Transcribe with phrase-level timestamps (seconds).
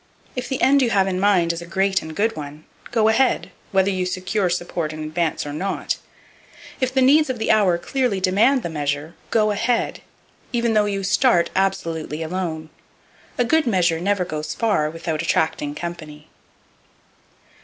[0.35, 3.51] If the end you have in mind is a great and good one, go ahead,
[3.71, 5.97] whether you secure support in advance or not.
[6.79, 10.01] If the needs of the hour clearly demand the measure, go ahead,
[10.51, 12.71] even though you start absolutely alone.
[13.37, 16.27] A good measure never goes far without attracting company.